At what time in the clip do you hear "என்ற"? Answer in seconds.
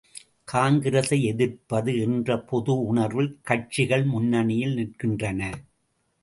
1.99-2.37